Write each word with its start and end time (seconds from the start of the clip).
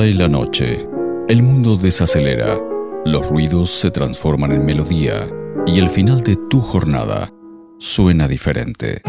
Cae 0.00 0.14
la 0.14 0.28
noche, 0.28 0.88
el 1.28 1.42
mundo 1.42 1.76
desacelera, 1.76 2.58
los 3.04 3.28
ruidos 3.28 3.70
se 3.70 3.90
transforman 3.90 4.50
en 4.50 4.64
melodía 4.64 5.28
y 5.66 5.78
el 5.78 5.90
final 5.90 6.22
de 6.22 6.38
tu 6.48 6.62
jornada 6.62 7.30
suena 7.78 8.26
diferente. 8.26 9.02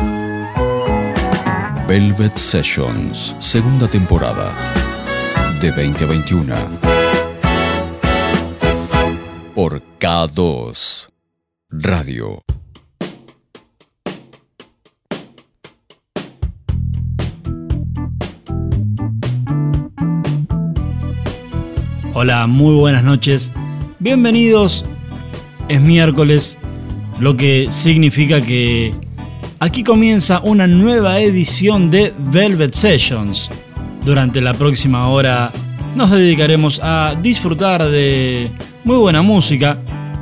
Velvet 1.88 2.36
Sessions, 2.36 3.38
segunda 3.40 3.88
temporada, 3.88 4.54
de 5.62 5.70
2021. 5.70 6.56
Por 9.56 9.82
K2 9.98 11.08
Radio. 11.70 12.44
Hola, 22.14 22.46
muy 22.46 22.76
buenas 22.76 23.06
noches. 23.06 23.54
Bienvenidos. 24.00 24.84
Es 25.70 25.80
miércoles, 25.80 26.58
lo 27.22 27.38
que 27.38 27.68
significa 27.70 28.42
que 28.42 28.94
aquí 29.60 29.82
comienza 29.82 30.42
una 30.42 30.68
nueva 30.68 31.22
edición 31.22 31.90
de 31.90 32.14
Velvet 32.20 32.74
Sessions. 32.74 33.50
Durante 34.04 34.42
la 34.42 34.54
próxima 34.54 35.08
hora 35.08 35.54
nos 35.96 36.12
dedicaremos 36.12 36.82
a 36.84 37.16
disfrutar 37.22 37.90
de 37.90 38.52
muy 38.84 38.98
buena 38.98 39.22
música, 39.22 39.78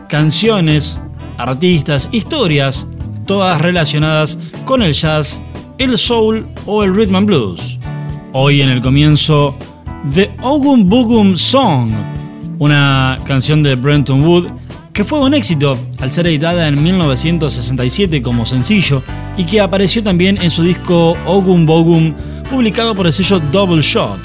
canciones, 0.07 1.01
artistas, 1.39 2.07
historias, 2.11 2.87
todas 3.25 3.59
relacionadas 3.59 4.37
con 4.63 4.83
el 4.83 4.93
jazz, 4.93 5.41
el 5.79 5.97
soul 5.97 6.45
o 6.67 6.83
el 6.83 6.95
rhythm 6.95 7.15
and 7.15 7.25
blues. 7.25 7.79
Hoy 8.31 8.61
en 8.61 8.69
el 8.69 8.79
comienzo 8.79 9.57
The 10.13 10.31
Ogum 10.41 10.89
Boogum 10.89 11.35
Song, 11.35 11.91
una 12.57 13.19
canción 13.25 13.61
de 13.61 13.75
Brenton 13.75 14.25
Wood 14.25 14.47
que 14.93 15.03
fue 15.03 15.19
un 15.19 15.33
éxito 15.33 15.77
al 15.99 16.09
ser 16.09 16.25
editada 16.25 16.67
en 16.67 16.81
1967 16.81 18.21
como 18.21 18.45
sencillo 18.45 19.03
y 19.37 19.43
que 19.43 19.59
apareció 19.59 20.01
también 20.01 20.37
en 20.37 20.49
su 20.49 20.63
disco 20.63 21.17
Ogum 21.25 21.65
Bogum 21.65 22.13
publicado 22.49 22.95
por 22.95 23.07
el 23.07 23.13
sello 23.13 23.39
Double 23.51 23.81
Shot. 23.81 24.19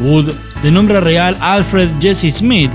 Wood, 0.00 0.32
de 0.62 0.70
nombre 0.70 1.00
real 1.00 1.36
Alfred 1.40 1.90
Jesse 2.00 2.34
Smith, 2.34 2.72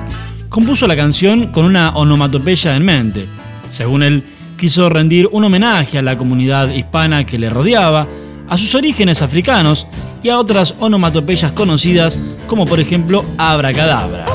compuso 0.48 0.88
la 0.88 0.96
canción 0.96 1.48
con 1.48 1.66
una 1.66 1.90
onomatopeya 1.96 2.76
en 2.76 2.86
mente. 2.86 3.26
Según 3.70 4.04
él, 4.04 4.24
quiso 4.58 4.90
rendir 4.90 5.28
un 5.32 5.44
homenaje 5.44 5.98
a 5.98 6.04
la 6.04 6.18
comunidad 6.18 6.70
hispana 6.70 7.26
que 7.26 7.40
le 7.40 7.50
rodeaba, 7.50 8.08
a 8.48 8.58
sus 8.58 8.76
orígenes 8.76 9.22
africanos 9.24 9.88
y 10.24 10.30
a 10.30 10.40
otras 10.40 10.74
onomatopeyas 10.80 11.52
conocidas 11.52 12.18
como 12.48 12.66
por 12.66 12.80
ejemplo 12.80 13.24
Abracadabra. 13.38 14.26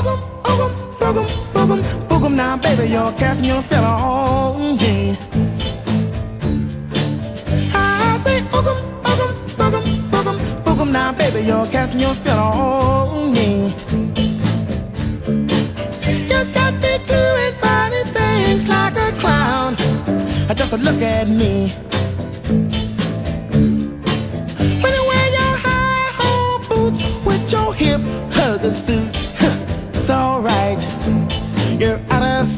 Just 20.69 20.83
look 20.83 21.01
at 21.01 21.27
me. 21.27 21.88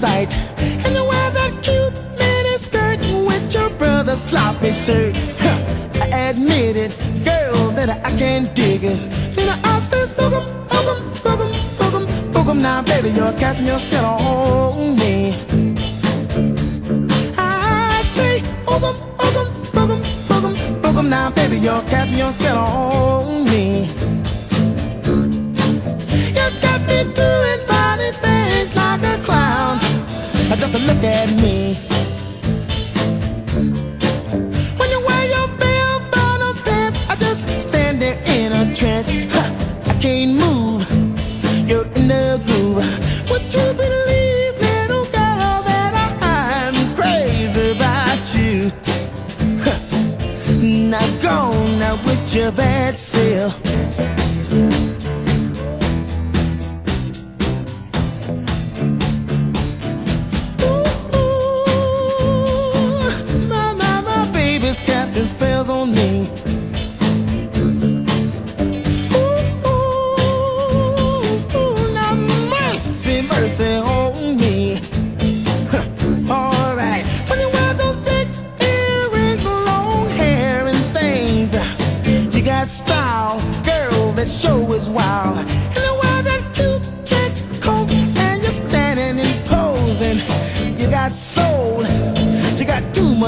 Sight. 0.02 0.36
And 0.84 0.96
you 0.96 1.04
wear 1.12 1.30
that 1.38 1.52
cute 1.62 1.94
mini 2.18 2.58
skirt 2.58 3.00
with 3.28 3.54
your 3.54 3.70
brother's 3.82 4.22
sloppy 4.22 4.74
shirt. 4.74 5.16
I 6.04 6.30
admit 6.32 6.76
it, 6.76 6.92
girl, 7.24 7.70
that 7.78 7.90
I 7.90 8.12
can't 8.18 8.50
dig 8.56 8.84
it. 8.84 9.00
Then 9.36 9.50
I 9.64 9.80
say, 9.80 10.04
Boogum, 10.18 10.46
boogum, 10.72 11.00
boogum, 11.26 11.52
boogum, 11.80 12.06
boogum. 12.34 12.58
Now, 12.62 12.82
baby, 12.82 13.10
you're 13.10 13.34
casting 13.34 13.68
your 13.68 13.78
spell 13.78 14.06
on 14.06 14.98
me. 14.98 15.36
I 17.38 18.02
say, 18.16 18.42
boogum, 18.66 18.96
boogum, 19.20 19.48
boogum, 19.76 20.02
boogum, 20.30 20.54
boogum. 20.82 21.10
Now, 21.10 21.30
baby, 21.30 21.58
you're 21.58 21.84
casting 21.92 22.18
your 22.18 22.32
spell 22.32 22.58
on 22.58 23.46
me. 23.46 23.86
You 26.38 26.48
got 26.64 26.82
me. 26.88 26.98
doing 27.22 27.62
funny 27.70 28.12
things 28.24 28.76
like 28.76 29.04
a 29.04 29.18
clown. 29.24 29.81
Just 30.60 30.74
look 30.86 31.04
at 31.04 31.32
me. 31.42 31.91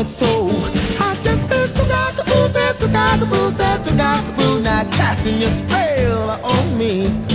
Soul. 0.08 0.50
I 1.00 1.18
just 1.22 1.48
said 1.48 1.68
to 1.76 1.88
God, 1.88 2.16
the 2.16 2.24
boo 2.24 2.48
said 2.48 2.80
to 2.80 2.88
God, 2.88 3.20
the 3.20 3.26
boo 3.26 3.52
said 3.52 3.84
to 3.84 3.96
God, 3.96 4.28
the 4.28 4.34
boo, 4.34 4.62
now 4.62 4.84
casting 4.92 5.38
your 5.40 5.52
spell 5.52 6.30
on 6.44 6.78
me. 6.78 7.33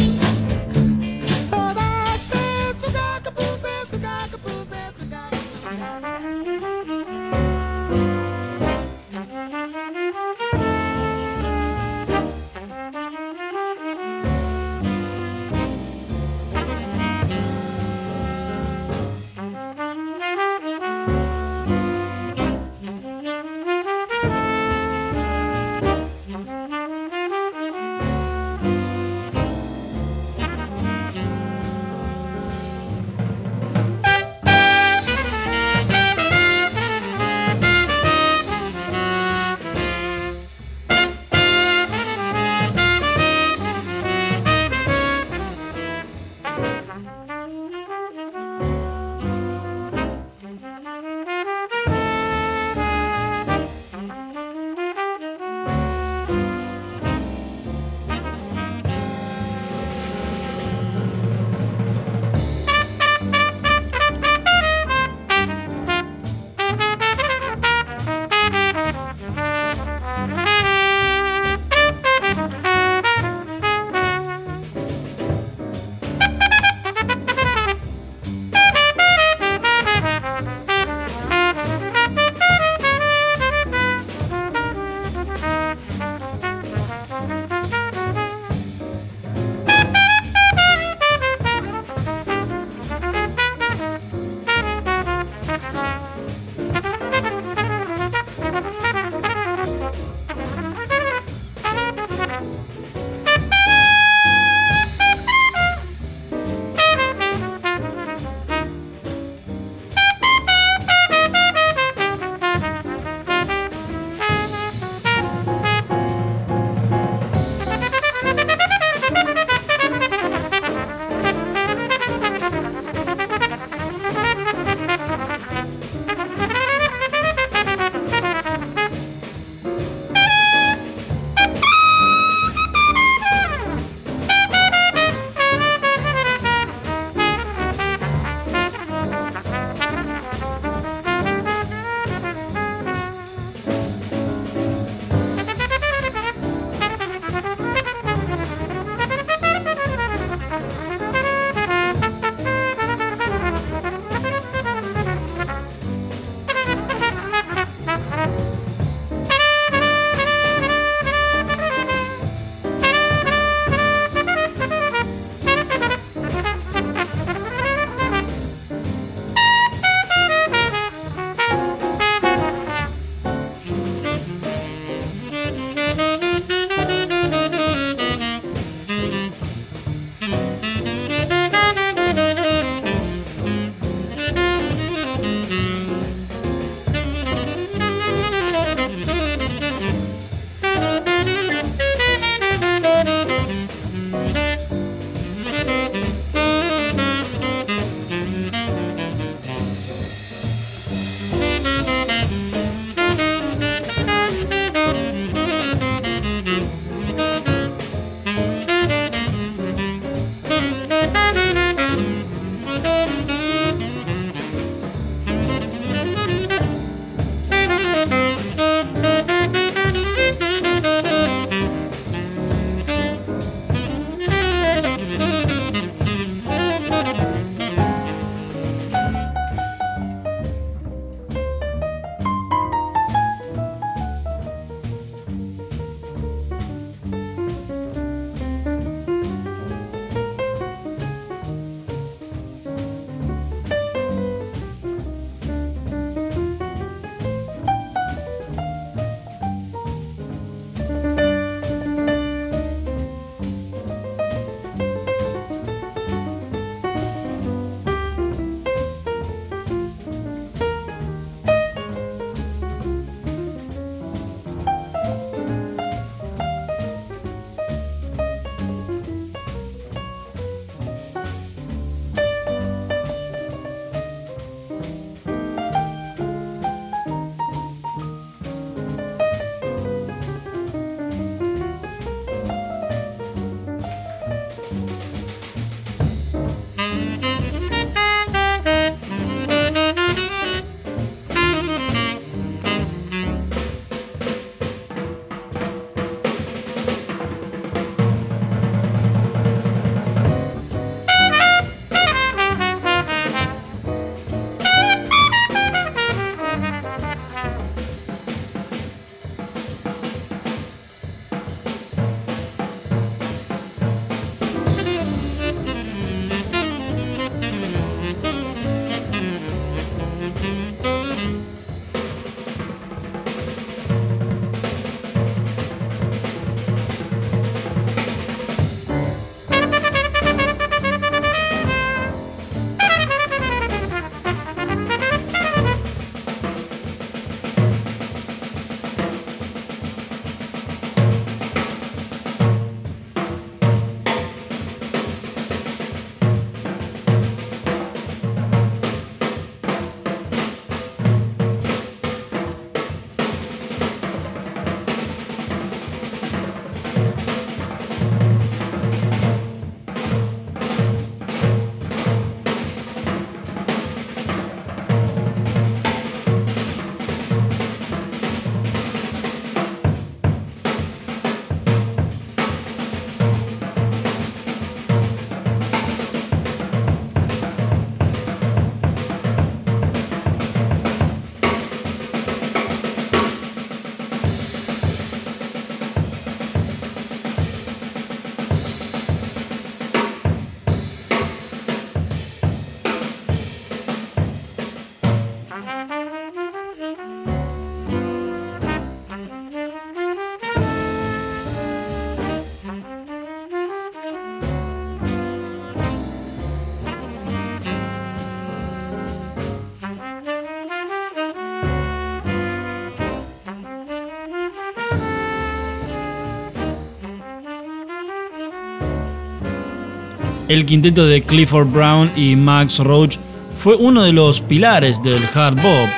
El 420.48 420.64
quinteto 420.64 421.06
de 421.06 421.20
Clifford 421.20 421.70
Brown 421.70 422.10
y 422.16 422.34
Max 422.34 422.78
Roach 422.78 423.18
fue 423.62 423.76
uno 423.76 424.02
de 424.02 424.14
los 424.14 424.40
pilares 424.40 425.02
del 425.02 425.22
hard 425.34 425.56
bop 425.56 425.88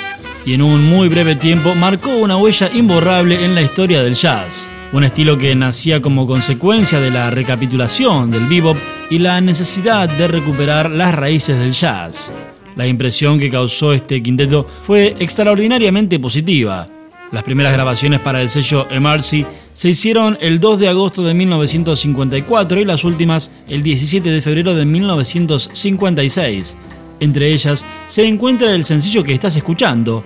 y 0.45 0.55
en 0.55 0.63
un 0.63 0.85
muy 0.85 1.09
breve 1.09 1.37
tiempo 1.37 1.73
marcó 1.77 2.17
una 2.17 2.37
huella 2.37 2.69
imborrable 2.75 3.45
en 3.45 3.55
la 3.55 3.63
historia 3.63 4.03
del 4.03 4.17
jazz. 4.17 4.69
Un 4.93 5.05
estilo 5.05 5.39
que 5.39 5.55
nacía 5.55 6.03
como 6.03 6.27
consecuencia 6.27 6.99
de 6.99 7.13
la 7.13 7.31
recapitulación 7.31 8.33
del 8.33 8.47
bebop 8.47 8.77
y 9.09 9.21
la 9.21 9.41
necesidad 9.41 10.09
de 10.09 10.27
recuperar 10.27 10.91
las 10.91 11.15
raíces 11.15 11.57
del 11.57 11.71
jazz. 11.71 12.33
La 12.75 12.89
impresión 12.89 13.39
que 13.39 13.51
causó 13.51 13.93
este 13.93 14.21
quinteto 14.21 14.67
fue 14.85 15.15
extraordinariamente 15.21 16.19
positiva. 16.19 16.89
Las 17.31 17.45
primeras 17.45 17.73
grabaciones 17.73 18.19
para 18.19 18.43
el 18.43 18.51
sello 18.51 18.89
Emercy 18.91 19.47
se 19.81 19.89
hicieron 19.89 20.37
el 20.43 20.61
2 20.61 20.79
de 20.79 20.89
agosto 20.89 21.23
de 21.23 21.33
1954 21.33 22.81
y 22.83 22.85
las 22.85 23.03
últimas 23.03 23.51
el 23.67 23.83
17 23.83 24.29
de 24.29 24.43
febrero 24.43 24.75
de 24.75 24.85
1956. 24.85 26.77
Entre 27.19 27.51
ellas 27.51 27.87
se 28.07 28.27
encuentra 28.27 28.75
el 28.75 28.85
sencillo 28.85 29.25
que 29.25 29.33
estás 29.33 29.57
escuchando, 29.57 30.23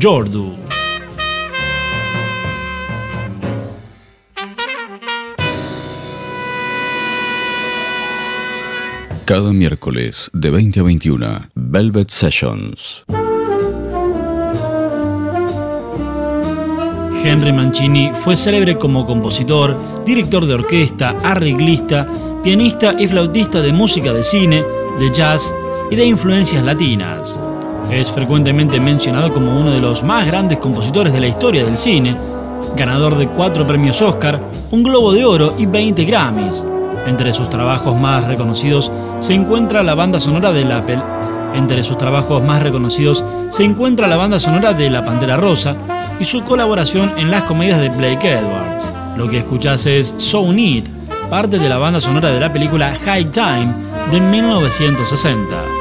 Jordu. 0.00 0.52
Cada 9.24 9.52
miércoles 9.52 10.30
de 10.32 10.50
20 10.50 10.78
a 10.78 10.82
21, 10.84 11.48
Velvet 11.56 12.08
Sessions. 12.08 13.04
Henry 17.24 17.52
Mancini 17.52 18.10
fue 18.24 18.36
célebre 18.36 18.76
como 18.76 19.06
compositor, 19.06 19.76
director 20.04 20.44
de 20.44 20.54
orquesta, 20.54 21.14
arreglista, 21.22 22.06
pianista 22.42 22.94
y 22.98 23.06
flautista 23.06 23.60
de 23.60 23.72
música 23.72 24.12
de 24.12 24.24
cine, 24.24 24.64
de 24.98 25.14
jazz 25.14 25.54
y 25.90 25.96
de 25.96 26.04
influencias 26.04 26.64
latinas. 26.64 27.38
Es 27.90 28.10
frecuentemente 28.10 28.80
mencionado 28.80 29.32
como 29.32 29.58
uno 29.60 29.70
de 29.70 29.80
los 29.80 30.02
más 30.02 30.26
grandes 30.26 30.58
compositores 30.58 31.12
de 31.12 31.20
la 31.20 31.28
historia 31.28 31.64
del 31.64 31.76
cine, 31.76 32.16
ganador 32.76 33.16
de 33.16 33.28
cuatro 33.28 33.66
premios 33.66 34.02
Oscar, 34.02 34.40
un 34.72 34.82
Globo 34.82 35.12
de 35.12 35.24
Oro 35.24 35.54
y 35.58 35.66
20 35.66 36.04
Grammys. 36.04 36.64
Entre 37.06 37.32
sus 37.32 37.48
trabajos 37.50 37.96
más 37.96 38.26
reconocidos 38.26 38.90
se 39.20 39.34
encuentra 39.34 39.82
la 39.82 39.94
banda 39.94 40.18
sonora 40.18 40.52
del 40.52 40.72
Apple. 40.72 41.00
Entre 41.54 41.84
sus 41.84 41.98
trabajos 41.98 42.42
más 42.42 42.62
reconocidos 42.62 43.22
se 43.50 43.62
encuentra 43.62 44.08
la 44.08 44.16
banda 44.16 44.40
sonora 44.40 44.72
de 44.72 44.90
La 44.90 45.04
Pantera 45.04 45.36
Rosa 45.36 45.76
y 46.20 46.24
su 46.24 46.42
colaboración 46.44 47.12
en 47.16 47.30
las 47.30 47.44
comedias 47.44 47.80
de 47.80 47.88
Blake 47.88 48.32
Edwards. 48.32 48.86
Lo 49.16 49.28
que 49.28 49.38
escuchás 49.38 49.86
es 49.86 50.14
So 50.16 50.52
Neat, 50.52 50.84
parte 51.30 51.58
de 51.58 51.68
la 51.68 51.78
banda 51.78 52.00
sonora 52.00 52.30
de 52.30 52.40
la 52.40 52.52
película 52.52 52.94
High 53.04 53.30
Time 53.30 53.68
de 54.10 54.20
1960. 54.20 55.71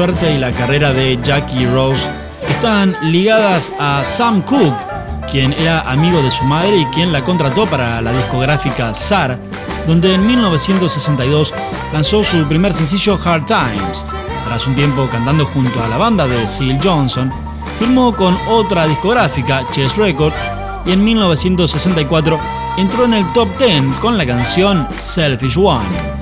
Y 0.00 0.38
la 0.38 0.50
carrera 0.50 0.94
de 0.94 1.18
Jackie 1.22 1.66
Rose 1.66 2.08
están 2.48 2.96
ligadas 3.02 3.70
a 3.78 4.02
Sam 4.02 4.40
Cooke, 4.40 4.86
quien 5.30 5.52
era 5.52 5.82
amigo 5.82 6.22
de 6.22 6.30
su 6.30 6.42
madre 6.44 6.74
y 6.74 6.86
quien 6.86 7.12
la 7.12 7.22
contrató 7.22 7.66
para 7.66 8.00
la 8.00 8.10
discográfica 8.10 8.94
SAR, 8.94 9.38
donde 9.86 10.14
en 10.14 10.26
1962 10.26 11.52
lanzó 11.92 12.24
su 12.24 12.42
primer 12.48 12.72
sencillo 12.72 13.20
Hard 13.22 13.44
Times. 13.44 14.06
Tras 14.46 14.66
un 14.66 14.74
tiempo 14.74 15.06
cantando 15.12 15.44
junto 15.44 15.84
a 15.84 15.88
la 15.88 15.98
banda 15.98 16.26
de 16.26 16.48
Seal 16.48 16.80
Johnson, 16.82 17.30
firmó 17.78 18.16
con 18.16 18.38
otra 18.48 18.86
discográfica, 18.86 19.66
Chess 19.72 19.98
Records, 19.98 20.36
y 20.86 20.92
en 20.92 21.04
1964 21.04 22.38
entró 22.78 23.04
en 23.04 23.12
el 23.12 23.32
top 23.34 23.48
10 23.58 23.96
con 24.00 24.16
la 24.16 24.24
canción 24.24 24.88
Selfish 24.98 25.58
One. 25.58 26.19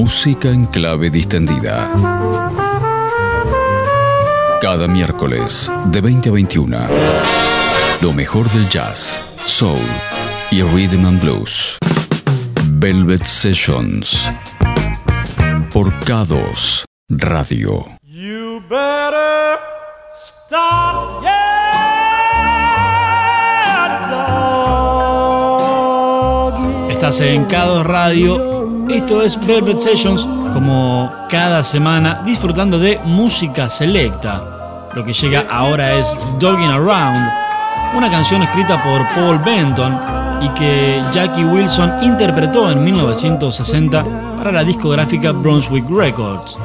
Música 0.00 0.48
en 0.48 0.64
clave 0.64 1.10
distendida. 1.10 1.86
Cada 4.58 4.88
miércoles 4.88 5.70
de 5.88 6.00
20 6.00 6.30
a 6.30 6.32
21. 6.32 6.78
Lo 8.00 8.10
mejor 8.14 8.50
del 8.50 8.66
jazz, 8.70 9.20
soul 9.44 9.78
y 10.50 10.62
rhythm 10.62 11.04
and 11.04 11.20
blues. 11.20 11.76
Velvet 12.78 13.24
Sessions. 13.24 14.30
Por 15.70 15.92
K2 16.06 16.84
Radio. 17.10 17.84
You 18.02 18.62
better 18.70 19.58
stop, 20.14 21.20
yeah. 21.20 21.50
Estás 26.88 27.20
en 27.20 27.46
K2 27.46 27.82
Radio. 27.84 28.59
Esto 28.90 29.22
es 29.22 29.38
Velvet 29.46 29.78
Sessions, 29.78 30.26
como 30.52 31.12
cada 31.28 31.62
semana, 31.62 32.22
disfrutando 32.26 32.76
de 32.76 32.98
música 33.04 33.68
selecta. 33.68 34.88
Lo 34.94 35.04
que 35.04 35.12
llega 35.12 35.46
ahora 35.48 35.94
es 35.94 36.34
Dogging 36.40 36.72
Around, 36.72 37.30
una 37.94 38.10
canción 38.10 38.42
escrita 38.42 38.82
por 38.82 39.06
Paul 39.14 39.38
Benton 39.38 39.96
y 40.40 40.48
que 40.50 41.00
Jackie 41.12 41.44
Wilson 41.44 42.02
interpretó 42.02 42.68
en 42.68 42.82
1960 42.82 44.04
para 44.36 44.50
la 44.50 44.64
discográfica 44.64 45.30
Brunswick 45.30 45.88
Records. 45.88 46.58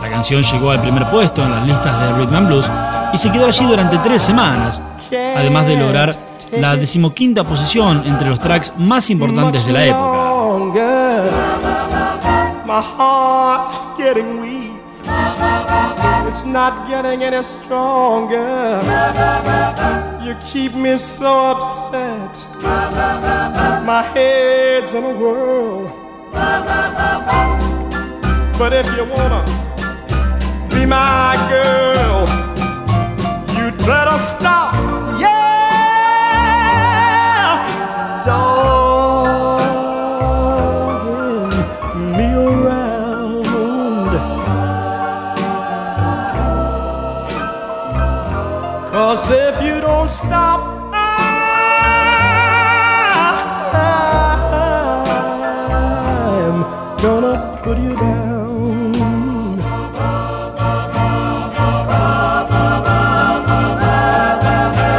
La 0.00 0.08
canción 0.08 0.42
llegó 0.42 0.70
al 0.70 0.80
primer 0.80 1.04
puesto 1.10 1.44
en 1.44 1.50
las 1.50 1.66
listas 1.66 2.00
de 2.00 2.12
Rhythm 2.18 2.36
and 2.36 2.46
Blues 2.48 2.70
y 3.12 3.18
se 3.18 3.30
quedó 3.30 3.48
allí 3.48 3.66
durante 3.66 3.98
tres 3.98 4.22
semanas, 4.22 4.82
además 5.12 5.66
de 5.66 5.76
lograr 5.76 6.18
la 6.52 6.74
decimoquinta 6.74 7.44
posición 7.44 8.02
entre 8.06 8.30
los 8.30 8.38
tracks 8.38 8.72
más 8.78 9.10
importantes 9.10 9.66
de 9.66 9.72
la 9.72 9.84
época. 9.84 10.25
Longer. 10.36 11.24
My 12.72 12.82
heart's 12.94 13.86
getting 13.96 14.30
weak. 14.42 14.82
It's 16.28 16.44
not 16.44 16.72
getting 16.90 17.22
any 17.22 17.42
stronger. 17.42 18.80
You 20.22 20.34
keep 20.52 20.74
me 20.74 20.98
so 20.98 21.32
upset. 21.52 22.34
My 23.90 24.02
head's 24.12 24.92
in 24.92 25.04
a 25.04 25.14
whirl. 25.20 25.88
But 28.58 28.70
if 28.80 28.86
you 28.96 29.04
wanna 29.16 29.42
be 30.68 30.84
my 30.84 31.32
girl, 31.54 32.20
you'd 33.56 33.78
better 33.90 34.18
stop. 34.18 34.74
Yeah, 35.18 35.55
don't 50.06 50.14
stop, 50.14 50.60
I'm 56.44 56.62
gonna 57.02 57.60
put 57.64 57.78
you 57.78 57.96
down. 57.96 58.92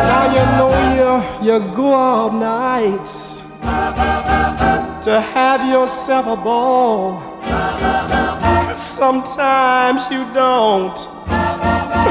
Now 0.09 0.25
you 0.35 0.43
know 0.57 0.73
you 0.97 1.11
you 1.47 1.59
go 1.75 1.87
out 1.95 2.33
nights 2.33 3.43
to 5.05 5.21
have 5.21 5.61
yourself 5.69 6.25
a 6.27 6.35
ball. 6.35 7.21
Sometimes 8.75 10.01
you 10.11 10.25
don't. 10.33 10.97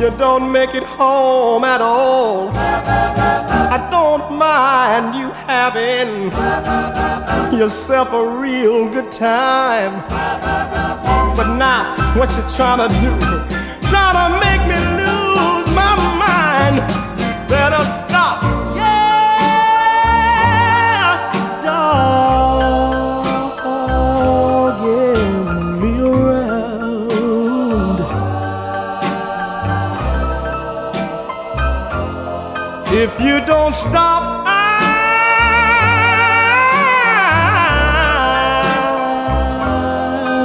You 0.00 0.10
don't 0.16 0.50
make 0.50 0.74
it 0.74 0.82
home 1.00 1.64
at 1.64 1.80
all. 1.80 2.50
I 2.54 3.78
don't 3.90 4.36
mind 4.36 5.14
you 5.14 5.30
having 5.48 6.30
yourself 7.58 8.12
a 8.12 8.22
real 8.44 8.86
good 8.90 9.10
time. 9.10 9.92
But 11.34 11.54
now, 11.56 11.96
what 12.18 12.28
you 12.36 12.44
trying 12.54 12.86
to 12.86 12.90
do? 13.00 13.12
Trying 13.88 14.16
to 14.18 14.26
make 14.44 14.49
don't 33.46 33.74
stop, 33.74 34.22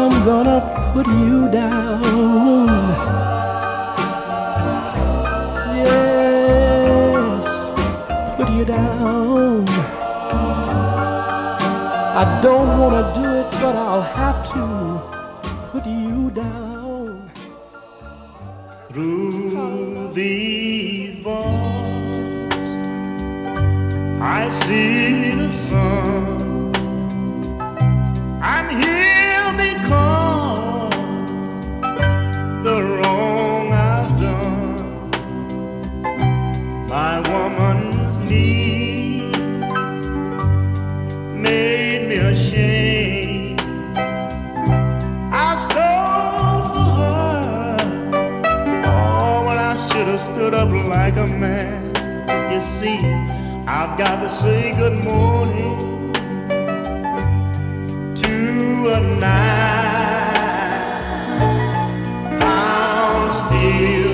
I'm 0.01 0.09
gonna 0.25 0.59
put 0.93 1.07
you 1.07 1.49
down. 1.51 2.01
Yes, 5.75 7.47
put 8.37 8.49
you 8.49 8.65
down. 8.65 9.65
I 12.21 12.23
don't 12.41 12.79
wanna 12.79 13.03
do 13.13 13.25
it, 13.41 13.51
but 13.61 13.75
I'll 13.75 14.01
have 14.01 14.39
to 14.53 14.63
put 15.71 15.85
you 15.85 16.31
down. 16.31 17.29
Through 18.89 20.13
these 20.13 21.25
walls, 21.25 21.74
I 24.27 24.49
see 24.49 25.35
the 25.35 25.51
sun. 25.51 26.75
I'm 28.41 28.69
here 28.81 29.51
because 29.65 30.95
the 32.63 32.81
wrong 32.81 33.71
I've 33.71 34.09
done. 34.19 35.11
My 36.87 37.19
woman's 37.29 38.17
needs 38.29 39.61
made 41.45 42.07
me 42.09 42.17
ashamed. 42.17 43.61
I 45.31 45.55
stole 45.65 46.61
for 46.73 46.89
her. 46.99 47.77
Oh, 48.87 49.45
well, 49.45 49.59
I 49.71 49.75
should 49.87 50.07
have 50.07 50.21
stood 50.21 50.55
up 50.55 50.69
like 50.69 51.15
a 51.15 51.27
man. 51.27 51.93
You 52.51 52.59
see, 52.61 52.99
I've 53.67 53.97
got 53.97 54.21
to 54.21 54.29
say 54.29 54.73
good 54.73 54.93
morning 55.03 56.13
to 58.13 58.89
a 58.93 59.01
night 59.19 60.35
bound 62.39 63.33
still. 63.33 64.13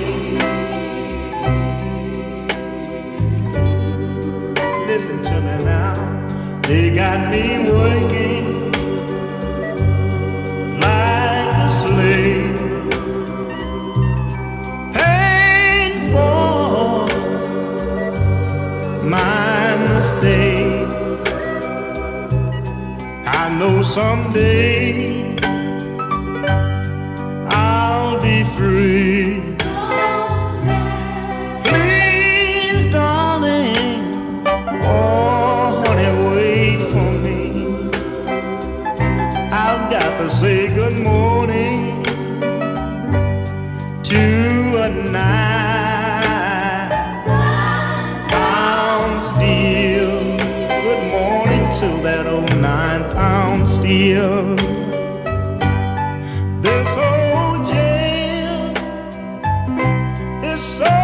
Listen 4.87 5.21
to 5.21 5.41
me 5.41 5.63
now. 5.65 5.95
They 6.61 6.95
got 6.95 7.29
me 7.29 7.69
working 7.69 8.20
someday 23.93 25.35
I'll 27.49 28.21
be 28.21 28.45
free. 28.55 29.41
Please, 31.65 32.89
darling, 32.93 34.45
oh 34.85 35.83
honey, 35.85 36.11
wait 36.29 36.79
for 36.91 37.11
me. 37.25 37.39
I've 39.51 39.91
got 39.91 40.11
to 40.21 40.29
say 40.29 40.73
good 40.73 40.97
morning 41.03 42.01
to 44.03 44.23
a 44.77 44.89
steel. 49.19 50.37
Good 50.87 51.03
morning 51.11 51.63
to 51.79 51.87
that 52.03 52.25
old 52.27 52.40
steel. 53.91 54.55
This 56.65 56.89
old 56.95 57.65
jail 57.67 58.71
is 60.51 60.61
so 60.79 60.95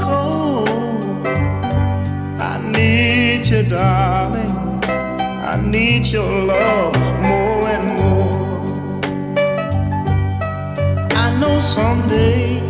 cold. 0.00 1.26
I 2.40 2.58
need 2.76 3.46
you, 3.46 3.62
darling. 3.62 4.54
I 5.52 5.56
need 5.62 6.06
your 6.08 6.32
love 6.52 6.94
more 7.20 7.68
and 7.76 7.86
more. 7.98 8.32
I 11.14 11.26
know 11.38 11.60
someday. 11.60 12.60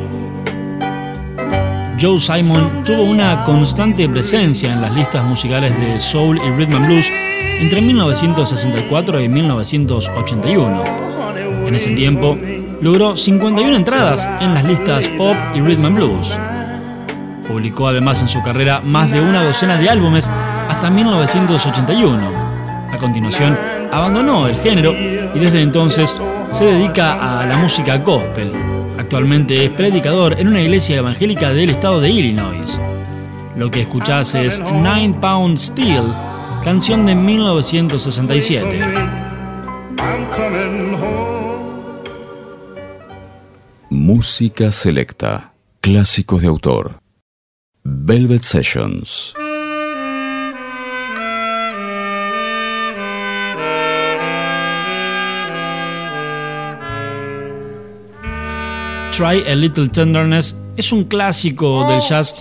Joe 1.96 2.18
Simon 2.18 2.85
tuvo 2.85 3.05
una 3.05 3.44
constante 3.44 4.09
presencia 4.09 4.72
en 4.72 4.83
las 4.83 4.92
listas 4.92 5.24
musicales 5.24 5.72
de 5.78 6.00
soul 6.00 6.37
y 6.37 6.50
rhythm 6.50 6.74
and 6.74 6.87
blues 6.87 7.32
entre 7.61 7.81
1964 7.81 9.21
y 9.21 9.29
1981. 9.29 10.85
En 11.67 11.75
ese 11.75 11.95
tiempo, 11.95 12.38
logró 12.81 13.17
51 13.17 13.77
entradas 13.77 14.29
en 14.41 14.55
las 14.55 14.65
listas 14.65 15.07
pop 15.17 15.37
y 15.55 15.61
rhythm 15.61 15.87
and 15.87 15.97
blues. 15.97 16.38
Publicó 17.47 17.88
además 17.88 18.21
en 18.23 18.29
su 18.29 18.43
carrera 18.43 18.81
más 18.81 19.11
de 19.11 19.21
una 19.21 19.45
docena 19.45 19.77
de 19.77 19.88
álbumes 19.88 20.29
hasta 20.69 20.91
1981. 20.91 22.31
A 22.93 22.99
continuación, 22.99 23.57
abandonó 23.91 24.49
el 24.49 24.59
género 24.59 24.93
y 24.93 25.38
desde 25.38 25.62
entonces 25.62 26.17
se 26.51 26.65
dedica 26.65 27.41
a 27.41 27.47
la 27.47 27.57
música 27.57 27.99
gospel. 27.99 28.53
Actualmente 28.99 29.65
es 29.65 29.71
predicador 29.71 30.38
en 30.38 30.49
una 30.49 30.61
iglesia 30.61 30.99
evangélica 30.99 31.53
del 31.53 31.71
estado 31.71 32.01
de 32.01 32.11
Illinois. 32.11 32.81
Lo 33.57 33.71
que 33.71 33.83
escuchás 33.83 34.35
es 34.35 34.61
Nine 34.61 35.15
Pound 35.21 35.59
Steel, 35.59 36.15
canción 36.62 37.05
de 37.07 37.14
1967. 37.14 38.79
I'm 39.98 40.27
coming 40.31 40.94
home. 40.94 42.03
Música 43.90 44.70
selecta. 44.70 45.53
Clásicos 45.81 46.42
de 46.42 46.48
autor. 46.48 47.01
Velvet 47.83 48.42
Sessions. 48.42 49.35
Try 59.12 59.42
a 59.46 59.55
Little 59.55 59.88
Tenderness 59.88 60.57
es 60.77 60.90
un 60.90 61.05
clásico 61.05 61.87
del 61.87 62.01
jazz 62.01 62.35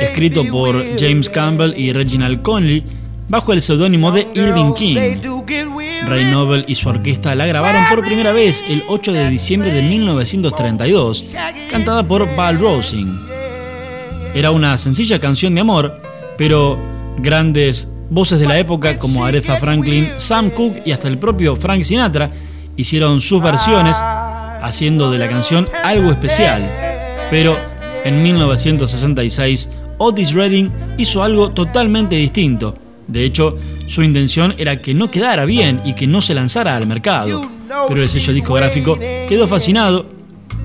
escrito 0.00 0.42
por 0.50 0.74
James 0.98 1.28
Campbell 1.28 1.74
y 1.76 1.92
Reginald 1.92 2.40
Conley 2.42 3.03
bajo 3.28 3.52
el 3.52 3.62
seudónimo 3.62 4.12
de 4.12 4.28
Irving 4.34 4.72
King. 4.74 4.96
Ray 6.06 6.24
Noble 6.26 6.64
y 6.68 6.74
su 6.74 6.88
orquesta 6.88 7.34
la 7.34 7.46
grabaron 7.46 7.82
por 7.88 8.04
primera 8.04 8.32
vez 8.32 8.64
el 8.68 8.82
8 8.88 9.12
de 9.12 9.30
diciembre 9.30 9.72
de 9.72 9.82
1932, 9.82 11.34
cantada 11.70 12.02
por 12.02 12.34
Val 12.36 12.58
Rosing. 12.58 13.06
Era 14.34 14.50
una 14.50 14.76
sencilla 14.78 15.18
canción 15.18 15.54
de 15.54 15.60
amor, 15.60 16.00
pero 16.36 16.78
grandes 17.18 17.88
voces 18.10 18.38
de 18.38 18.46
la 18.46 18.58
época 18.58 18.98
como 18.98 19.24
Aretha 19.24 19.56
Franklin, 19.56 20.12
Sam 20.16 20.50
Cooke 20.50 20.82
y 20.84 20.92
hasta 20.92 21.08
el 21.08 21.18
propio 21.18 21.56
Frank 21.56 21.84
Sinatra 21.84 22.30
hicieron 22.76 23.20
sus 23.20 23.42
versiones 23.42 23.96
haciendo 24.62 25.10
de 25.10 25.18
la 25.18 25.28
canción 25.28 25.66
algo 25.84 26.10
especial. 26.10 26.62
Pero 27.30 27.56
en 28.04 28.22
1966 28.22 29.70
Otis 29.98 30.32
Redding 30.34 30.70
hizo 30.98 31.22
algo 31.22 31.50
totalmente 31.50 32.16
distinto. 32.16 32.76
De 33.06 33.24
hecho, 33.24 33.56
su 33.86 34.02
intención 34.02 34.54
era 34.58 34.80
que 34.80 34.94
no 34.94 35.10
quedara 35.10 35.44
bien 35.44 35.80
y 35.84 35.94
que 35.94 36.06
no 36.06 36.20
se 36.20 36.34
lanzara 36.34 36.76
al 36.76 36.86
mercado. 36.86 37.50
Pero 37.88 38.02
el 38.02 38.08
sello 38.08 38.32
discográfico 38.32 38.98
quedó 38.98 39.46
fascinado, 39.46 40.06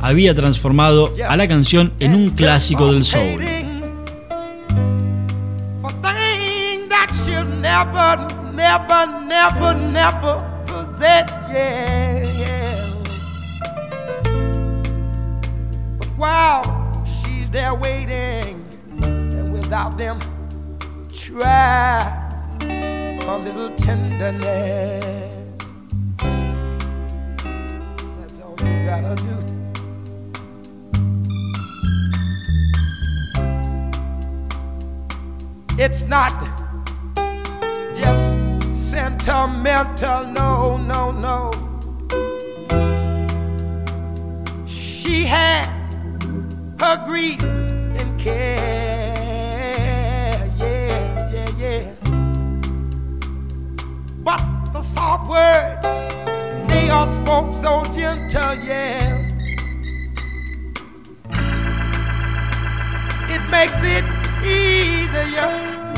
había 0.01 0.33
transformado 0.33 1.13
a 1.27 1.35
la 1.35 1.47
canción 1.47 1.93
en 1.99 2.15
un 2.15 2.31
clásico 2.31 2.91
del 2.91 3.03
soul. 3.03 3.43
She's 17.05 17.49
there 17.49 17.73
waiting, 17.73 18.63
and 19.01 19.53
without 19.53 19.97
them, 19.97 20.19
try 21.11 22.28
a 22.69 23.37
little 23.37 23.69
tenderness. 23.75 25.05
That's 28.19 28.39
all 28.39 28.55
you 28.59 28.85
gotta 28.85 29.15
do. 29.15 29.37
It's 35.77 36.03
not 36.03 36.33
just 37.95 38.35
sentimental, 38.73 40.25
no, 40.25 40.77
no, 40.77 41.11
no. 41.11 41.53
She 44.65 45.23
has 45.25 45.69
her 46.79 46.97
grief 47.05 47.41
and 47.41 48.19
care, 48.19 49.08
But 54.29 54.73
the 54.73 54.81
soft 54.83 55.27
words, 55.27 55.81
they 56.71 56.87
are 56.91 57.07
spoke 57.07 57.51
so 57.51 57.83
gentle, 57.95 58.53
yeah. 58.63 59.17
It 63.27 63.43
makes 63.49 63.81
it 63.81 64.05
easier 64.45 65.88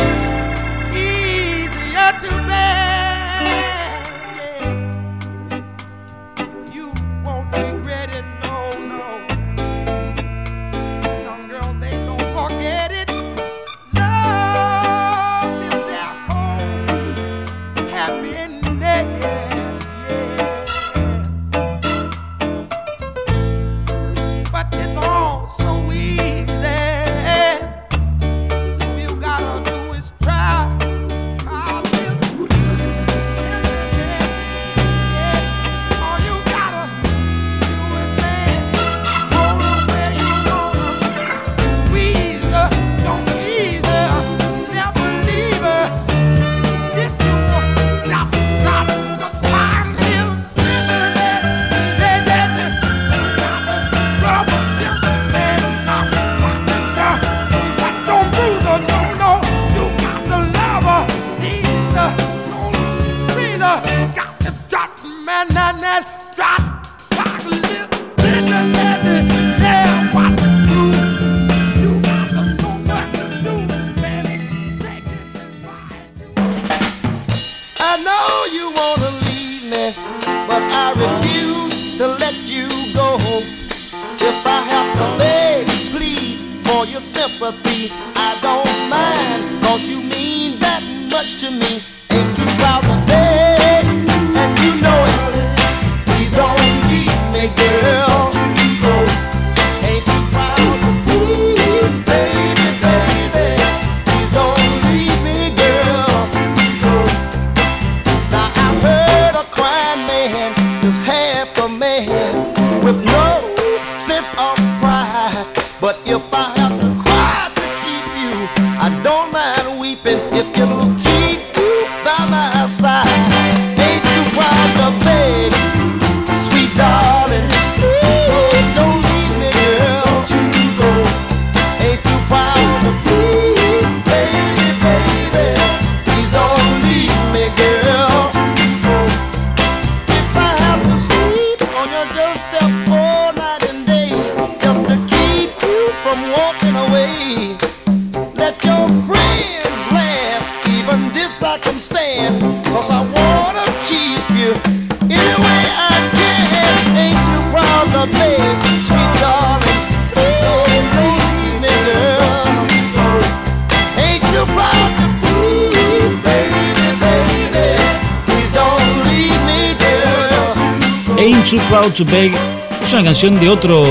es 172.01 172.93
una 172.93 173.03
canción 173.03 173.39
de 173.39 173.47
otro 173.47 173.85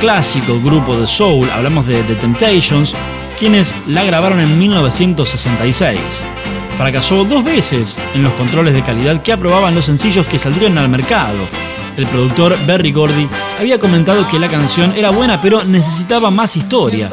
clásico 0.00 0.60
grupo 0.60 0.96
de 0.96 1.08
soul, 1.08 1.50
hablamos 1.50 1.88
de 1.88 2.04
The 2.04 2.14
Temptations, 2.14 2.94
quienes 3.36 3.74
la 3.88 4.04
grabaron 4.04 4.38
en 4.38 4.56
1966. 4.58 5.98
Fracasó 6.76 7.24
dos 7.24 7.42
veces 7.42 7.98
en 8.14 8.22
los 8.22 8.32
controles 8.34 8.74
de 8.74 8.84
calidad 8.84 9.22
que 9.22 9.32
aprobaban 9.32 9.74
los 9.74 9.86
sencillos 9.86 10.24
que 10.26 10.38
saldrían 10.38 10.78
al 10.78 10.88
mercado. 10.88 11.36
El 11.96 12.06
productor 12.06 12.56
Berry 12.64 12.92
Gordy 12.92 13.28
había 13.58 13.80
comentado 13.80 14.28
que 14.28 14.38
la 14.38 14.46
canción 14.46 14.92
era 14.96 15.10
buena 15.10 15.42
pero 15.42 15.64
necesitaba 15.64 16.30
más 16.30 16.56
historia. 16.56 17.10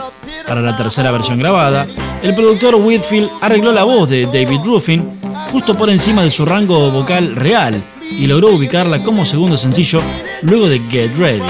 Para 0.47 0.61
la 0.61 0.77
tercera 0.77 1.09
versión 1.09 1.39
grabada, 1.39 1.87
el 2.21 2.35
productor 2.35 2.75
Whitfield 2.75 3.31
arregló 3.41 3.71
la 3.71 3.83
voz 3.83 4.07
de 4.07 4.27
David 4.27 4.59
Ruffin 4.63 5.19
justo 5.51 5.75
por 5.75 5.89
encima 5.89 6.21
de 6.21 6.29
su 6.29 6.45
rango 6.45 6.91
vocal 6.91 7.35
real 7.35 7.83
y 8.11 8.27
logró 8.27 8.49
ubicarla 8.49 9.03
como 9.03 9.25
segundo 9.25 9.57
sencillo 9.57 10.01
luego 10.41 10.69
de 10.69 10.79
Get 10.89 11.15
Ready. 11.17 11.41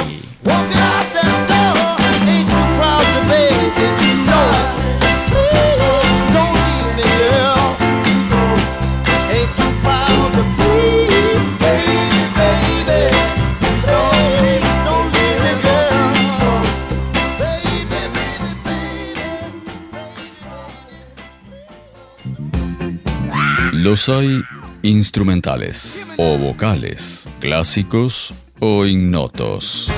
Los 23.85 24.09
hay 24.09 24.41
instrumentales 24.85 26.01
o 26.17 26.37
vocales, 26.37 27.27
clásicos 27.39 28.33
o 28.59 28.85
ignotos. 28.85 29.89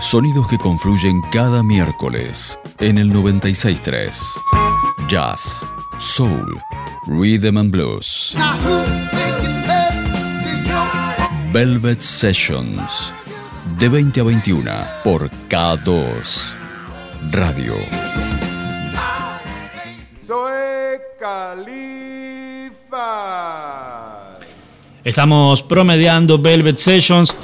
Sonidos 0.00 0.46
que 0.48 0.56
confluyen 0.56 1.20
cada 1.30 1.62
miércoles 1.62 2.58
en 2.78 2.96
el 2.98 3.12
963. 3.12 4.18
Jazz, 5.08 5.66
Soul, 5.98 6.54
Rhythm 7.06 7.58
and 7.58 7.70
Blues. 7.70 8.34
Velvet 11.52 12.00
Sessions. 12.00 13.12
De 13.78 13.88
20 13.88 14.20
a 14.20 14.24
21 14.24 14.70
por 15.04 15.30
K2 15.50 16.56
Radio. 17.30 17.74
Soy 20.26 20.98
Cali. 21.20 22.07
Estamos 25.04 25.62
promediando 25.62 26.38
Velvet 26.38 26.78
Sessions. 26.78 27.34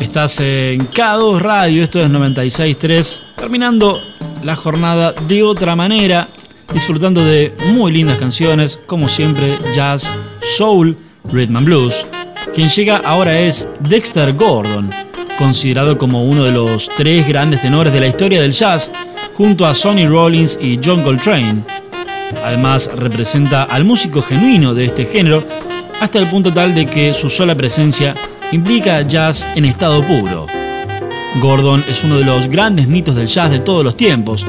Estás 0.00 0.38
en 0.40 0.80
K2 0.80 1.40
Radio, 1.40 1.82
esto 1.82 1.98
es 1.98 2.08
96.3. 2.08 3.36
Terminando 3.36 3.98
la 4.44 4.54
jornada 4.54 5.12
de 5.26 5.42
otra 5.42 5.74
manera, 5.74 6.28
disfrutando 6.72 7.24
de 7.24 7.52
muy 7.66 7.90
lindas 7.90 8.18
canciones, 8.18 8.78
como 8.86 9.08
siempre, 9.08 9.58
jazz, 9.74 10.14
soul, 10.56 10.96
rhythm 11.32 11.56
and 11.56 11.66
blues. 11.66 12.06
Quien 12.54 12.68
llega 12.68 12.98
ahora 12.98 13.40
es 13.40 13.68
Dexter 13.80 14.32
Gordon, 14.34 14.90
considerado 15.36 15.98
como 15.98 16.24
uno 16.24 16.44
de 16.44 16.52
los 16.52 16.88
tres 16.96 17.26
grandes 17.26 17.60
tenores 17.60 17.92
de 17.92 18.00
la 18.00 18.06
historia 18.06 18.40
del 18.40 18.52
jazz, 18.52 18.92
junto 19.34 19.66
a 19.66 19.74
Sonny 19.74 20.06
Rollins 20.06 20.58
y 20.60 20.78
John 20.82 21.02
Coltrane. 21.02 21.62
Además, 22.44 22.90
representa 22.96 23.64
al 23.64 23.84
músico 23.84 24.22
genuino 24.22 24.74
de 24.74 24.86
este 24.86 25.06
género 25.06 25.42
hasta 26.00 26.18
el 26.18 26.28
punto 26.28 26.52
tal 26.52 26.74
de 26.74 26.86
que 26.86 27.12
su 27.12 27.30
sola 27.30 27.54
presencia 27.54 28.14
implica 28.50 29.02
jazz 29.02 29.48
en 29.54 29.64
estado 29.64 30.02
puro. 30.06 30.46
Gordon 31.40 31.84
es 31.88 32.04
uno 32.04 32.18
de 32.18 32.24
los 32.24 32.48
grandes 32.48 32.88
mitos 32.88 33.14
del 33.14 33.26
jazz 33.26 33.50
de 33.50 33.60
todos 33.60 33.84
los 33.84 33.96
tiempos 33.96 34.44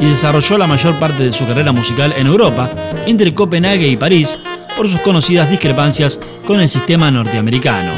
y 0.00 0.06
desarrolló 0.06 0.58
la 0.58 0.66
mayor 0.66 0.98
parte 0.98 1.22
de 1.22 1.32
su 1.32 1.46
carrera 1.46 1.72
musical 1.72 2.12
en 2.16 2.26
Europa, 2.26 2.70
entre 3.06 3.34
Copenhague 3.34 3.86
y 3.88 3.96
París, 3.96 4.38
por 4.76 4.88
sus 4.88 5.00
conocidas 5.00 5.48
discrepancias 5.48 6.18
con 6.46 6.60
el 6.60 6.68
sistema 6.68 7.10
norteamericano. 7.10 7.92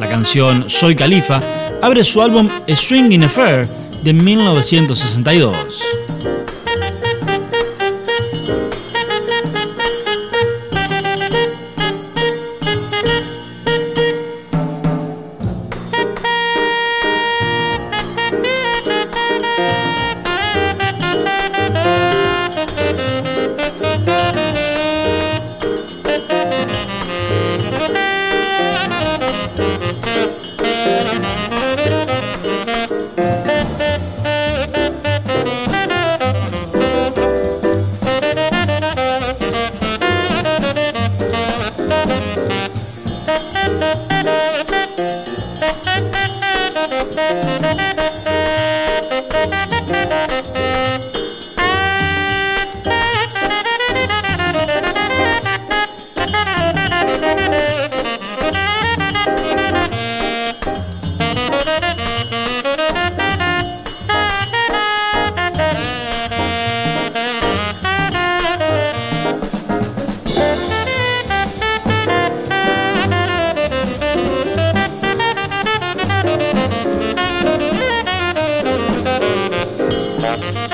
La 0.00 0.08
canción 0.08 0.64
Soy 0.68 0.96
Califa 0.96 1.40
abre 1.82 2.04
su 2.04 2.20
álbum 2.20 2.48
A 2.48 2.76
Swingin' 2.76 3.24
Affair 3.24 3.66
de 4.02 4.12
1962. 4.12 6.03
Música 80.24 80.73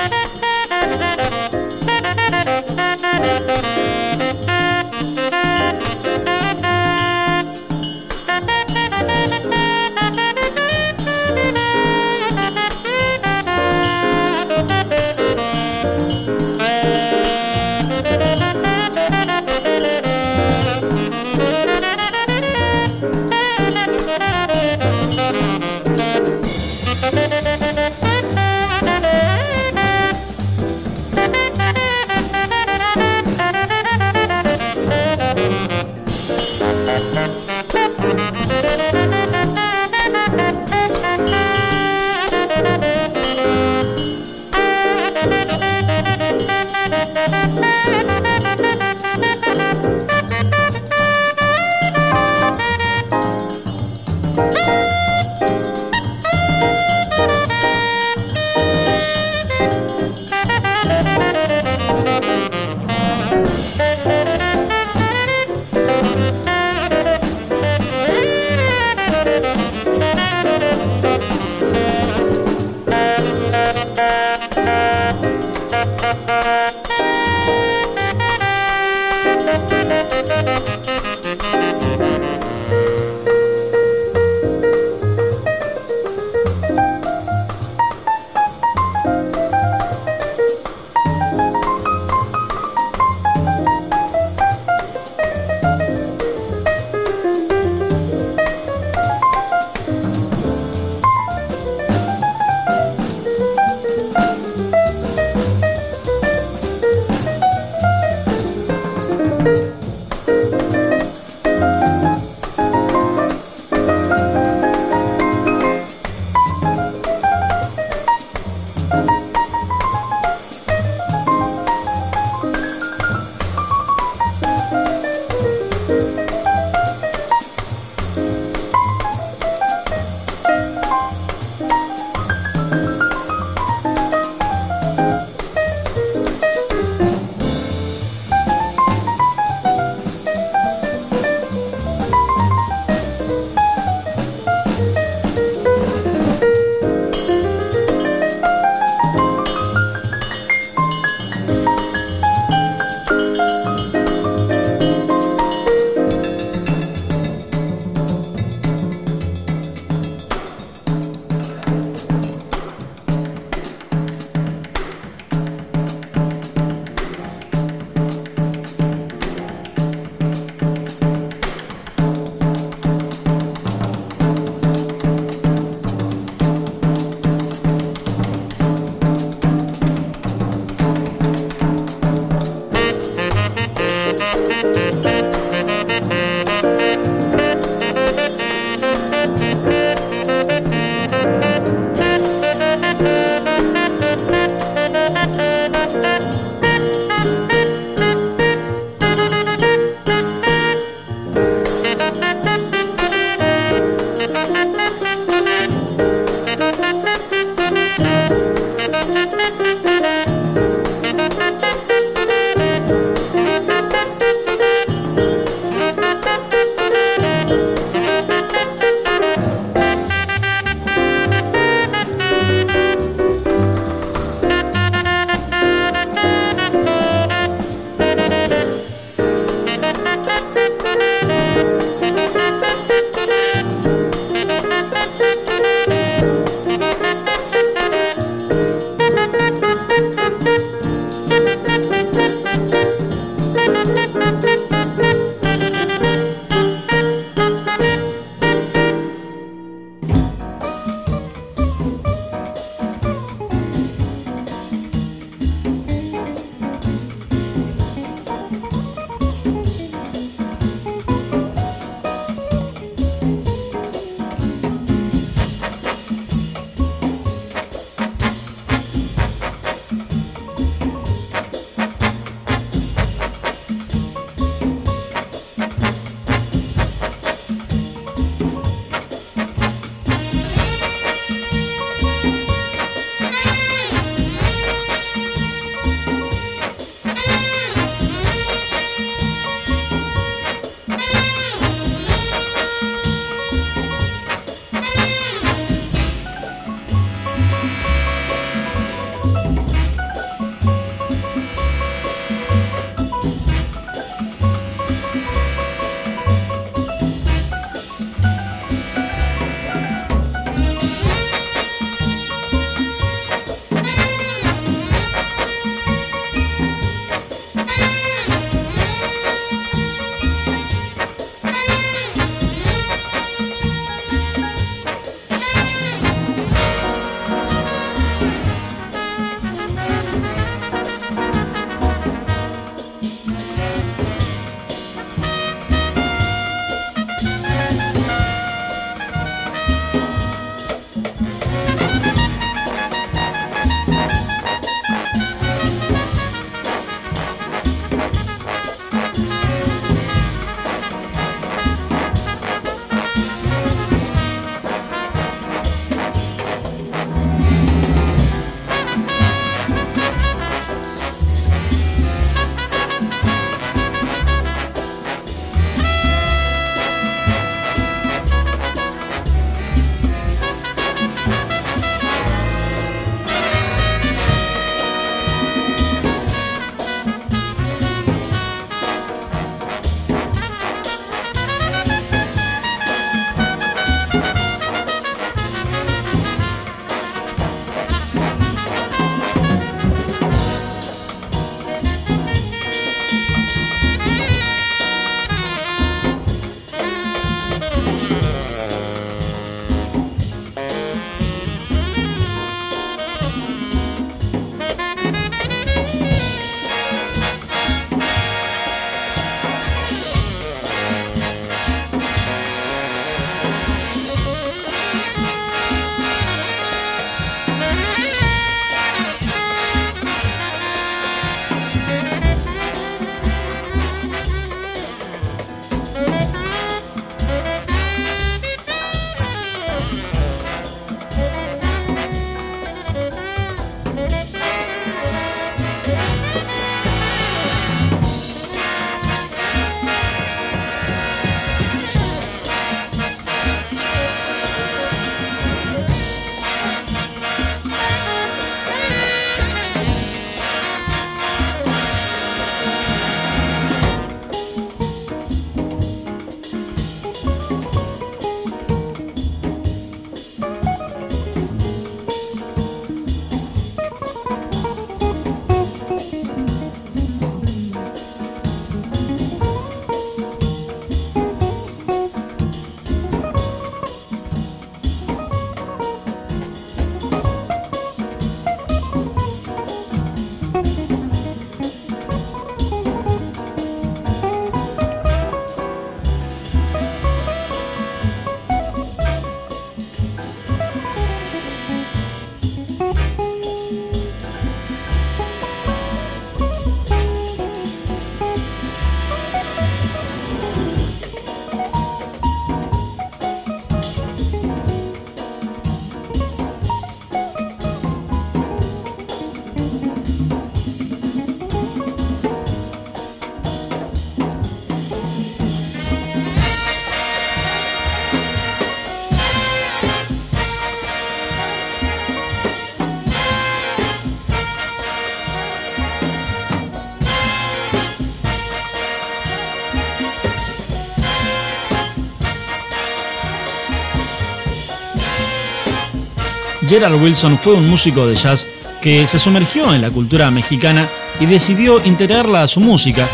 Gerald 536.71 537.03
Wilson 537.03 537.37
fue 537.37 537.55
un 537.55 537.69
músico 537.69 538.07
de 538.07 538.15
jazz 538.15 538.47
que 538.81 539.05
se 539.05 539.19
sumergió 539.19 539.73
en 539.73 539.81
la 539.81 539.91
cultura 539.91 540.31
mexicana 540.31 540.87
y 541.19 541.25
decidió 541.25 541.85
integrarla 541.85 542.43
a 542.43 542.47
su 542.47 542.61
música, 542.61 543.09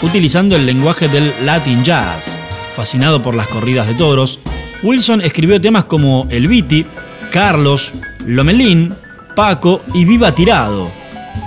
utilizando 0.00 0.56
el 0.56 0.64
lenguaje 0.64 1.08
del 1.08 1.30
Latin 1.44 1.84
Jazz. 1.84 2.38
Fascinado 2.74 3.20
por 3.20 3.34
las 3.34 3.48
corridas 3.48 3.86
de 3.86 3.92
toros, 3.92 4.38
Wilson 4.82 5.20
escribió 5.20 5.60
temas 5.60 5.84
como 5.84 6.26
El 6.30 6.48
Viti, 6.48 6.86
Carlos, 7.30 7.92
Lomelín, 8.24 8.94
Paco 9.36 9.82
y 9.92 10.06
Viva 10.06 10.34
Tirado. 10.34 10.90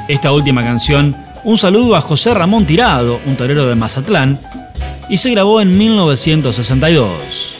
Esta 0.07 0.31
última 0.33 0.61
canción, 0.61 1.17
un 1.43 1.57
saludo 1.57 1.95
a 1.95 2.01
José 2.01 2.35
Ramón 2.35 2.67
Tirado, 2.67 3.19
un 3.25 3.35
torero 3.37 3.65
de 3.65 3.73
Mazatlán, 3.73 4.39
y 5.09 5.17
se 5.17 5.31
grabó 5.31 5.61
en 5.61 5.75
1962. 5.75 7.54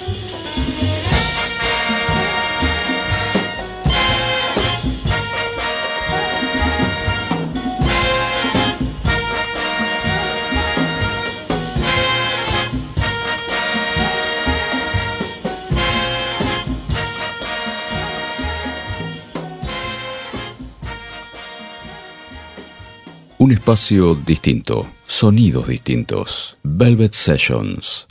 Un 23.45 23.51
espacio 23.51 24.15
distinto, 24.15 24.87
sonidos 25.05 25.67
distintos. 25.67 26.57
Velvet 26.63 27.13
Sessions. 27.13 28.07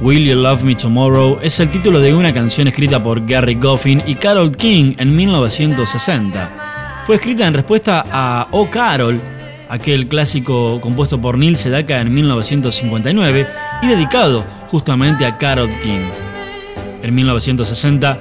Will 0.00 0.26
You 0.26 0.34
Love 0.34 0.64
Me 0.64 0.74
Tomorrow 0.74 1.38
es 1.40 1.60
el 1.60 1.70
título 1.70 2.00
de 2.00 2.12
una 2.12 2.34
canción 2.34 2.66
escrita 2.66 3.00
por 3.00 3.24
Gary 3.24 3.54
Goffin 3.54 4.02
y 4.04 4.16
Carol 4.16 4.50
King 4.50 4.94
en 4.98 5.14
1960. 5.14 7.04
Fue 7.06 7.14
escrita 7.14 7.46
en 7.46 7.54
respuesta 7.54 8.02
a 8.10 8.48
Oh 8.50 8.68
Carol, 8.68 9.20
aquel 9.68 10.08
clásico 10.08 10.80
compuesto 10.80 11.20
por 11.20 11.38
Neil 11.38 11.56
Sedaka 11.56 12.00
en 12.00 12.12
1959 12.12 13.46
y 13.82 13.86
dedicado 13.86 14.44
justamente 14.72 15.24
a 15.24 15.38
Carol 15.38 15.70
King. 15.84 16.10
En 17.00 17.14
1960, 17.14 18.18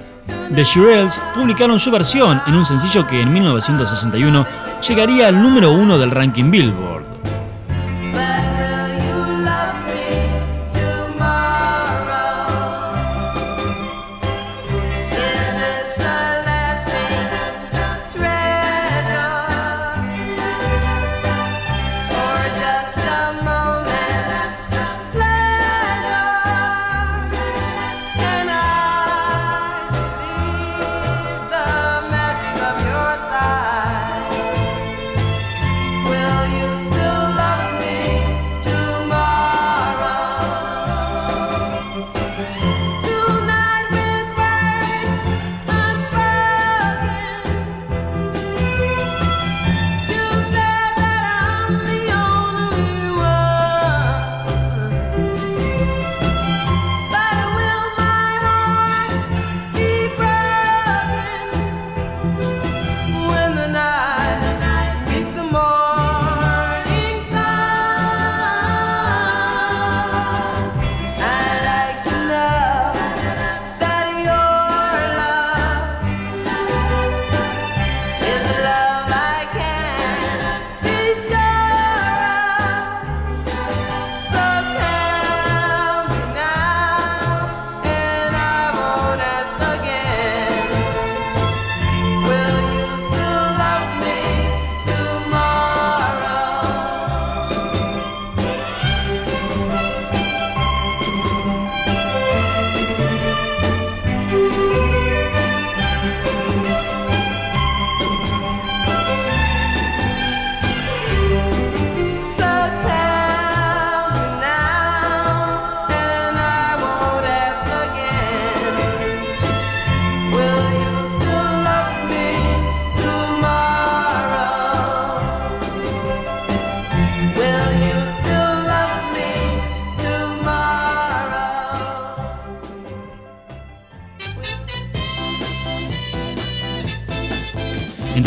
The 0.53 0.63
Shirelles 0.63 1.21
publicaron 1.34 1.80
su 1.80 1.91
versión 1.91 2.41
en 2.47 2.55
un 2.55 2.65
sencillo 2.65 3.07
que 3.07 3.21
en 3.21 3.34
1961 3.34 4.45
llegaría 4.88 5.28
al 5.28 5.41
número 5.41 5.71
uno 5.71 5.97
del 5.97 6.11
ranking 6.11 6.51
Billboard. 6.51 7.14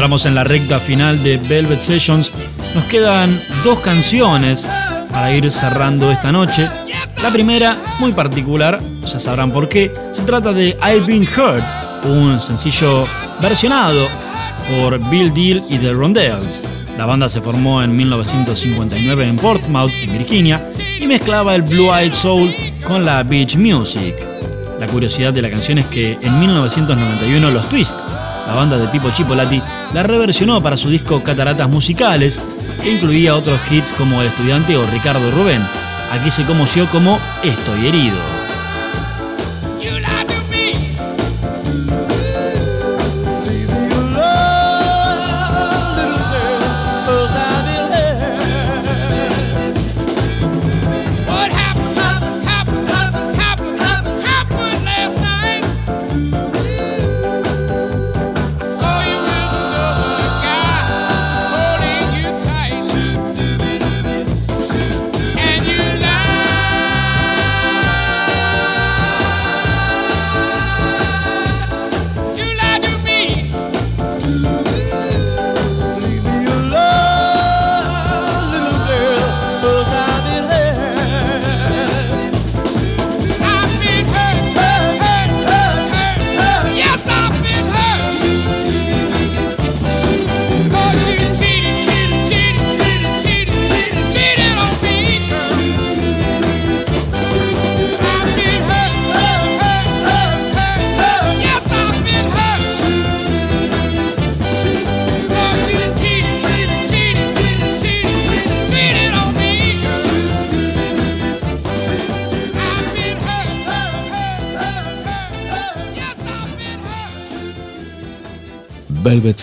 En 0.08 0.34
la 0.34 0.42
recta 0.42 0.80
final 0.80 1.22
de 1.22 1.36
Velvet 1.36 1.82
Sessions. 1.82 2.32
Nos 2.74 2.84
quedan 2.84 3.38
dos 3.62 3.78
canciones 3.80 4.66
para 5.12 5.34
ir 5.34 5.50
cerrando 5.52 6.10
esta 6.10 6.32
noche. 6.32 6.66
La 7.22 7.30
primera, 7.30 7.76
muy 8.00 8.12
particular, 8.12 8.80
ya 9.06 9.20
sabrán 9.20 9.50
por 9.50 9.68
qué, 9.68 9.92
se 10.12 10.22
trata 10.22 10.54
de 10.54 10.78
I've 10.82 11.04
Been 11.04 11.24
Hurt, 11.24 11.62
un 12.06 12.40
sencillo 12.40 13.06
versionado 13.42 14.08
por 14.70 14.98
Bill 15.10 15.32
Deal 15.34 15.62
y 15.68 15.76
The 15.76 15.92
Rondells. 15.92 16.64
La 16.96 17.04
banda 17.04 17.28
se 17.28 17.42
formó 17.42 17.82
en 17.82 17.94
1959 17.94 19.28
en 19.28 19.36
Portsmouth, 19.36 19.92
en 20.02 20.12
Virginia, 20.12 20.70
y 20.98 21.06
mezclaba 21.06 21.54
el 21.54 21.62
Blue 21.62 21.94
Eyed 21.94 22.14
Soul 22.14 22.54
con 22.86 23.04
la 23.04 23.22
beach 23.24 23.56
music. 23.56 24.14
La 24.80 24.86
curiosidad 24.86 25.34
de 25.34 25.42
la 25.42 25.50
canción 25.50 25.76
es 25.76 25.86
que 25.86 26.18
en 26.22 26.40
1991 26.40 27.50
los 27.50 27.68
Twist, 27.68 27.96
la 28.46 28.54
banda 28.54 28.78
de 28.78 28.88
Pipo 28.88 29.10
Chipolati, 29.10 29.60
la 29.92 30.02
reversionó 30.02 30.62
para 30.62 30.76
su 30.76 30.88
disco 30.90 31.22
Cataratas 31.22 31.68
Musicales, 31.68 32.40
que 32.82 32.92
incluía 32.92 33.36
otros 33.36 33.60
hits 33.70 33.90
como 33.92 34.20
El 34.20 34.28
Estudiante 34.28 34.76
o 34.76 34.84
Ricardo 34.84 35.30
Rubén. 35.30 35.62
Aquí 36.12 36.30
se 36.30 36.44
conoció 36.44 36.88
como 36.90 37.18
Estoy 37.42 37.86
herido. 37.86 38.37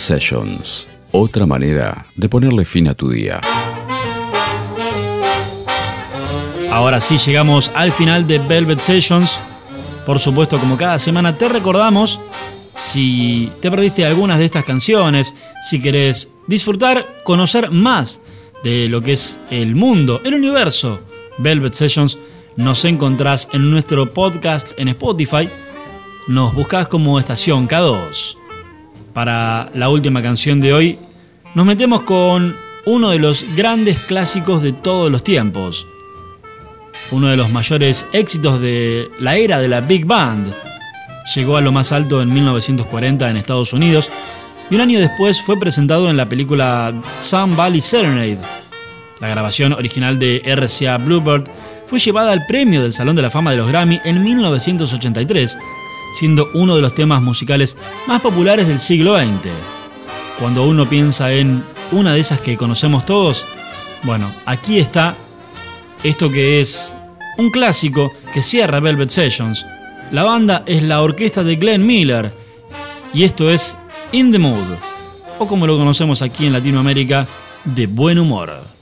Sessions, 0.06 0.88
otra 1.12 1.46
manera 1.46 2.06
de 2.16 2.30
ponerle 2.30 2.64
fin 2.64 2.88
a 2.88 2.94
tu 2.94 3.10
día. 3.10 3.42
Ahora 6.72 7.02
sí 7.02 7.18
llegamos 7.18 7.72
al 7.74 7.92
final 7.92 8.28
de 8.28 8.38
Velvet 8.38 8.80
Sessions. 8.82 9.40
Por 10.06 10.20
supuesto, 10.20 10.60
como 10.60 10.78
cada 10.78 11.00
semana 11.00 11.38
te 11.38 11.50
recordamos, 11.50 12.20
si 12.76 13.50
te 13.62 13.72
perdiste 13.72 14.06
algunas 14.06 14.38
de 14.38 14.46
estas 14.46 14.64
canciones, 14.64 15.34
si 15.68 15.82
querés 15.82 16.32
disfrutar, 16.48 17.24
conocer 17.24 17.72
más 17.72 18.22
de 18.64 18.88
lo 18.90 19.02
que 19.02 19.14
es 19.14 19.40
el 19.50 19.76
mundo, 19.76 20.22
el 20.24 20.36
universo 20.36 21.00
Velvet 21.40 21.74
Sessions, 21.74 22.18
nos 22.58 22.86
encontrás 22.86 23.50
en 23.54 23.72
nuestro 23.72 24.14
podcast 24.14 24.70
en 24.78 24.90
Spotify. 24.90 25.50
Nos 26.28 26.54
buscás 26.54 26.88
como 26.88 27.20
estación 27.20 27.68
K2. 27.68 28.45
Para 29.16 29.72
la 29.74 29.90
última 29.90 30.22
canción 30.22 30.62
de 30.62 30.74
hoy, 30.74 31.00
nos 31.56 31.66
metemos 31.66 32.04
con 32.04 32.56
uno 32.86 33.10
de 33.10 33.18
los 33.18 33.44
grandes 33.56 33.98
clásicos 33.98 34.62
de 34.62 34.74
todos 34.74 35.12
los 35.12 35.24
tiempos 35.24 35.88
uno 37.12 37.28
de 37.28 37.38
los 37.38 37.52
mayores 37.52 38.08
éxitos 38.14 38.60
de 38.60 39.10
la 39.20 39.36
era 39.36 39.60
de 39.60 39.68
la 39.68 39.82
Big 39.82 40.06
Band. 40.06 40.54
Llegó 41.36 41.58
a 41.58 41.62
lo 41.62 41.72
más 41.72 41.92
alto 41.92 42.22
en 42.22 42.34
1940 42.34 43.30
en 43.30 43.38
Estados 43.38 43.74
Unidos 43.74 44.10
y 44.70 44.76
un 44.76 44.82
año 44.82 45.00
después 45.00 45.42
fue 45.42 45.60
presentado 45.60 46.10
en 46.10 46.18
la 46.18 46.30
película 46.30 46.94
Sun 47.20 47.56
Valley 47.56 47.82
Serenade. 47.82 48.40
La 49.20 49.30
grabación 49.30 49.74
original 49.74 50.20
de 50.20 50.42
RCA 50.46 50.98
Bluebird 50.98 51.50
fue 51.88 52.00
llevada 52.00 52.32
al 52.32 52.46
premio 52.48 52.82
del 52.82 52.94
Salón 52.94 53.16
de 53.16 53.22
la 53.22 53.32
Fama 53.32 53.52
de 53.52 53.58
los 53.58 53.68
Grammy 53.68 54.00
en 54.04 54.24
1983, 54.24 55.58
siendo 56.16 56.50
uno 56.54 56.76
de 56.76 56.82
los 56.82 56.96
temas 56.96 57.22
musicales 57.22 57.78
más 58.08 58.22
populares 58.22 58.68
del 58.68 58.80
siglo 58.80 59.18
XX. 59.18 59.52
Cuando 60.40 60.66
uno 60.66 60.88
piensa 60.88 61.32
en 61.32 61.64
una 61.92 62.14
de 62.14 62.20
esas 62.20 62.40
que 62.40 62.58
conocemos 62.58 63.06
todos, 63.06 63.46
bueno, 64.04 64.32
aquí 64.46 64.80
está 64.80 65.16
esto 66.04 66.30
que 66.30 66.62
es 66.62 66.94
un 67.38 67.50
clásico 67.50 68.12
que 68.34 68.42
cierra 68.42 68.80
Velvet 68.80 69.10
Sessions. 69.10 69.66
La 70.12 70.24
banda 70.24 70.64
es 70.66 70.84
la 70.84 71.02
orquesta 71.02 71.44
de 71.44 71.56
Glenn 71.56 71.86
Miller 71.86 72.32
y 73.14 73.24
esto 73.24 73.50
es 73.50 73.76
In 74.12 74.32
the 74.32 74.40
Mood, 74.40 74.76
o 75.40 75.48
como 75.48 75.68
lo 75.68 75.78
conocemos 75.78 76.22
aquí 76.22 76.46
en 76.46 76.54
Latinoamérica, 76.54 77.28
de 77.64 77.88
buen 77.88 78.20
humor. 78.20 78.75